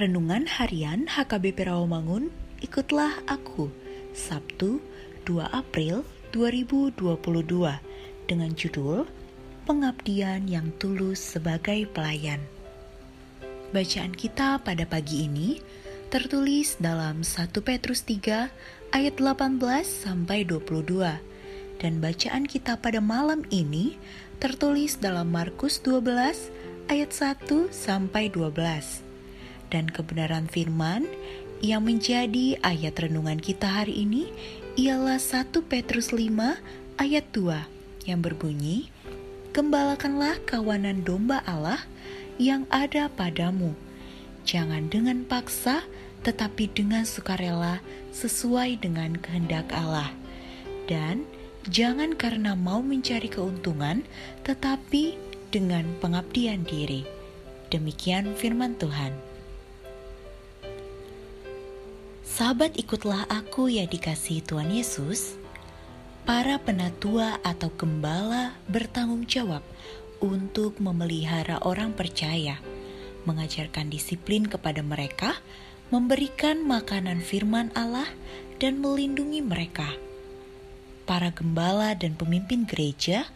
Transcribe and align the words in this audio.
Renungan 0.00 0.48
Harian 0.48 1.12
HKBP 1.12 1.68
Rawamangun, 1.68 2.32
ikutlah 2.64 3.20
aku, 3.28 3.68
Sabtu 4.16 4.80
2 5.28 5.44
April 5.52 6.08
2022, 6.32 6.96
dengan 8.24 8.48
judul 8.56 9.04
Pengabdian 9.68 10.48
yang 10.48 10.72
Tulus 10.80 11.20
sebagai 11.20 11.84
Pelayan. 11.92 12.40
Bacaan 13.76 14.16
kita 14.16 14.64
pada 14.64 14.88
pagi 14.88 15.28
ini 15.28 15.60
tertulis 16.08 16.80
dalam 16.80 17.20
1 17.20 17.52
Petrus 17.60 18.00
3 18.08 18.96
ayat 18.96 19.14
18 19.20 19.60
sampai 19.84 20.48
22 20.48 20.96
dan 21.76 22.00
bacaan 22.00 22.48
kita 22.48 22.80
pada 22.80 23.04
malam 23.04 23.44
ini 23.52 24.00
tertulis 24.40 24.96
dalam 24.96 25.28
Markus 25.28 25.76
12 25.84 26.88
ayat 26.88 27.12
1 27.12 27.68
sampai 27.68 28.32
12 28.32 29.09
dan 29.70 29.86
kebenaran 29.88 30.50
firman 30.50 31.06
yang 31.64 31.86
menjadi 31.86 32.58
ayat 32.60 32.98
renungan 32.98 33.38
kita 33.38 33.68
hari 33.68 34.04
ini 34.04 34.28
ialah 34.76 35.18
1 35.18 35.50
Petrus 35.66 36.12
5 36.12 36.26
ayat 37.00 37.26
2 37.32 38.08
yang 38.10 38.20
berbunyi, 38.20 38.90
Gembalakanlah 39.50 40.38
kawanan 40.46 41.02
domba 41.02 41.42
Allah 41.42 41.82
yang 42.38 42.70
ada 42.70 43.10
padamu. 43.10 43.74
Jangan 44.46 44.86
dengan 44.86 45.26
paksa, 45.26 45.82
tetapi 46.22 46.70
dengan 46.70 47.02
sukarela 47.02 47.82
sesuai 48.14 48.78
dengan 48.78 49.18
kehendak 49.18 49.66
Allah. 49.74 50.14
Dan 50.86 51.26
jangan 51.66 52.14
karena 52.14 52.54
mau 52.54 52.78
mencari 52.78 53.26
keuntungan, 53.26 54.06
tetapi 54.46 55.18
dengan 55.50 55.84
pengabdian 55.98 56.62
diri. 56.62 57.02
Demikian 57.74 58.38
firman 58.38 58.78
Tuhan. 58.78 59.29
Sahabat 62.40 62.72
ikutlah 62.80 63.28
aku 63.28 63.68
yang 63.68 63.84
dikasihi 63.84 64.40
Tuhan 64.40 64.72
Yesus. 64.72 65.36
Para 66.24 66.56
penatua 66.56 67.36
atau 67.44 67.68
gembala 67.76 68.56
bertanggung 68.64 69.28
jawab 69.28 69.60
untuk 70.24 70.80
memelihara 70.80 71.60
orang 71.60 71.92
percaya, 71.92 72.56
mengajarkan 73.28 73.92
disiplin 73.92 74.48
kepada 74.48 74.80
mereka, 74.80 75.36
memberikan 75.92 76.64
makanan 76.64 77.20
firman 77.20 77.68
Allah, 77.76 78.08
dan 78.56 78.80
melindungi 78.80 79.44
mereka. 79.44 79.92
Para 81.04 81.36
gembala 81.36 81.92
dan 81.92 82.16
pemimpin 82.16 82.64
gereja 82.64 83.28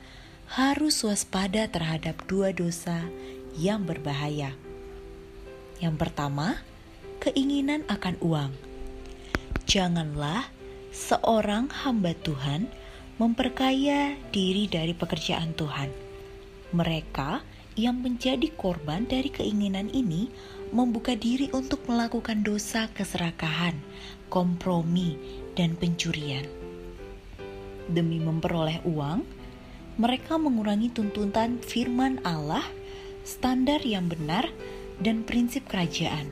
harus 0.48 1.04
waspada 1.04 1.68
terhadap 1.68 2.24
dua 2.24 2.56
dosa 2.56 3.04
yang 3.52 3.84
berbahaya. 3.84 4.56
Yang 5.76 6.08
pertama, 6.08 6.64
keinginan 7.20 7.84
akan 7.92 8.16
uang 8.24 8.72
Janganlah 9.62 10.50
seorang 10.90 11.70
hamba 11.70 12.10
Tuhan 12.18 12.66
memperkaya 13.22 14.18
diri 14.34 14.66
dari 14.66 14.90
pekerjaan 14.90 15.54
Tuhan. 15.54 15.90
Mereka 16.74 17.42
yang 17.78 18.02
menjadi 18.02 18.50
korban 18.54 19.06
dari 19.06 19.30
keinginan 19.30 19.90
ini 19.90 20.30
membuka 20.74 21.14
diri 21.14 21.50
untuk 21.54 21.86
melakukan 21.86 22.42
dosa 22.42 22.90
keserakahan, 22.90 23.78
kompromi, 24.26 25.14
dan 25.54 25.78
pencurian. 25.78 26.46
Demi 27.86 28.18
memperoleh 28.18 28.82
uang, 28.82 29.22
mereka 29.94 30.34
mengurangi 30.34 30.90
tuntutan 30.90 31.62
firman 31.62 32.18
Allah, 32.26 32.66
standar 33.22 33.78
yang 33.86 34.10
benar, 34.10 34.50
dan 34.98 35.22
prinsip 35.22 35.66
kerajaan. 35.70 36.26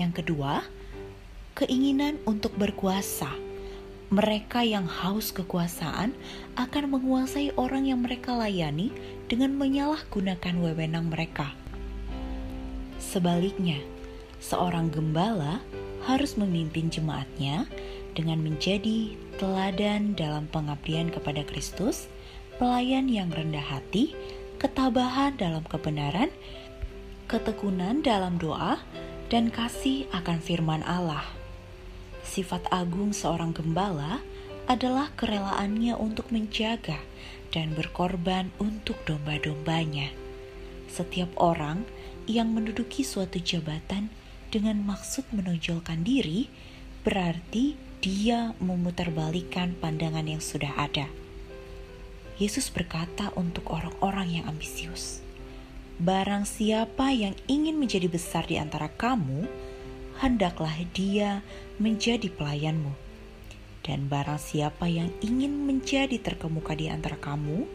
Yang 0.00 0.24
kedua, 0.24 0.64
keinginan 1.54 2.18
untuk 2.26 2.50
berkuasa. 2.58 3.30
Mereka 4.10 4.66
yang 4.66 4.86
haus 4.86 5.30
kekuasaan 5.30 6.14
akan 6.58 6.84
menguasai 6.90 7.54
orang 7.54 7.86
yang 7.86 8.02
mereka 8.02 8.34
layani 8.34 8.90
dengan 9.30 9.54
menyalahgunakan 9.58 10.54
wewenang 10.60 11.10
mereka. 11.10 11.54
Sebaliknya, 12.98 13.78
seorang 14.42 14.90
gembala 14.90 15.62
harus 16.04 16.34
memimpin 16.34 16.90
jemaatnya 16.90 17.70
dengan 18.18 18.42
menjadi 18.42 19.14
teladan 19.38 20.14
dalam 20.14 20.46
pengabdian 20.50 21.10
kepada 21.10 21.42
Kristus, 21.46 22.06
pelayan 22.58 23.10
yang 23.10 23.30
rendah 23.30 23.62
hati, 23.62 24.14
ketabahan 24.58 25.34
dalam 25.38 25.62
kebenaran, 25.66 26.30
ketekunan 27.26 28.02
dalam 28.02 28.38
doa, 28.38 28.78
dan 29.32 29.50
kasih 29.50 30.06
akan 30.14 30.38
firman 30.38 30.84
Allah. 30.86 31.43
Sifat 32.24 32.64
agung 32.72 33.12
seorang 33.12 33.52
gembala 33.52 34.24
adalah 34.64 35.12
kerelaannya 35.12 35.92
untuk 36.00 36.32
menjaga 36.32 36.96
dan 37.52 37.76
berkorban 37.76 38.48
untuk 38.56 38.96
domba-dombanya. 39.04 40.08
Setiap 40.88 41.30
orang 41.36 41.84
yang 42.24 42.50
menduduki 42.56 43.04
suatu 43.04 43.36
jabatan 43.36 44.08
dengan 44.48 44.80
maksud 44.82 45.28
menonjolkan 45.36 46.00
diri, 46.00 46.48
berarti 47.04 47.76
dia 48.00 48.56
memutarbalikkan 48.56 49.76
pandangan 49.76 50.24
yang 50.24 50.40
sudah 50.40 50.72
ada. 50.80 51.12
Yesus 52.40 52.72
berkata 52.72 53.30
untuk 53.36 53.68
orang-orang 53.70 54.40
yang 54.40 54.44
ambisius, 54.48 55.20
"Barang 56.00 56.48
siapa 56.48 57.12
yang 57.12 57.36
ingin 57.46 57.76
menjadi 57.78 58.08
besar 58.08 58.48
di 58.48 58.58
antara 58.58 58.90
kamu, 58.90 59.46
hendaklah 60.24 60.72
dia 60.96 61.44
menjadi 61.76 62.32
pelayanmu. 62.32 62.96
Dan 63.84 64.08
barang 64.08 64.40
siapa 64.40 64.88
yang 64.88 65.12
ingin 65.20 65.68
menjadi 65.68 66.16
terkemuka 66.16 66.72
di 66.72 66.88
antara 66.88 67.20
kamu, 67.20 67.68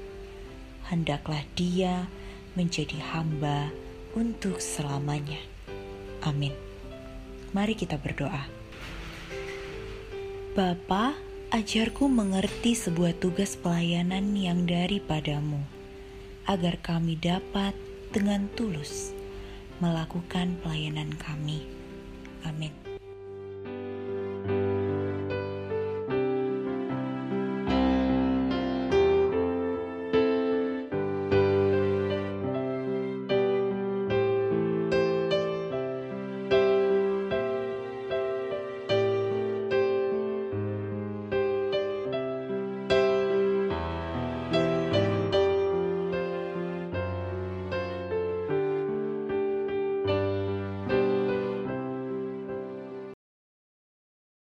hendaklah 0.89 1.45
dia 1.53 2.09
menjadi 2.57 2.97
hamba 3.13 3.69
untuk 4.17 4.57
selamanya. 4.57 5.37
Amin. 6.25 6.49
Mari 7.53 7.77
kita 7.77 8.01
berdoa. 8.01 8.49
Bapa, 10.57 11.13
ajarku 11.53 12.09
mengerti 12.09 12.73
sebuah 12.73 13.21
tugas 13.21 13.53
pelayanan 13.53 14.33
yang 14.33 14.65
daripadamu, 14.65 15.61
agar 16.49 16.81
kami 16.81 17.13
dapat 17.21 17.77
dengan 18.09 18.49
tulus 18.57 19.13
melakukan 19.77 20.57
pelayanan 20.65 21.13
kami. 21.21 21.78
Amin. 22.45 22.88